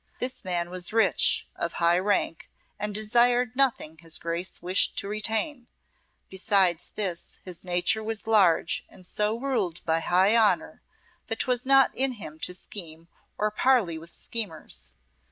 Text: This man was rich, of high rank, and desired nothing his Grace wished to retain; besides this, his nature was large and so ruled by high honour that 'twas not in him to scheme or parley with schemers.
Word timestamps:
This 0.17 0.43
man 0.43 0.71
was 0.71 0.91
rich, 0.91 1.47
of 1.55 1.73
high 1.73 1.99
rank, 1.99 2.49
and 2.79 2.91
desired 2.95 3.55
nothing 3.55 3.99
his 3.99 4.17
Grace 4.17 4.59
wished 4.59 4.97
to 4.97 5.07
retain; 5.07 5.67
besides 6.27 6.89
this, 6.95 7.37
his 7.43 7.63
nature 7.63 8.03
was 8.03 8.25
large 8.25 8.83
and 8.89 9.05
so 9.05 9.37
ruled 9.39 9.85
by 9.85 9.99
high 9.99 10.35
honour 10.35 10.81
that 11.27 11.41
'twas 11.41 11.67
not 11.67 11.93
in 11.95 12.13
him 12.13 12.39
to 12.39 12.53
scheme 12.55 13.09
or 13.37 13.51
parley 13.51 13.99
with 13.99 14.15
schemers. 14.15 14.95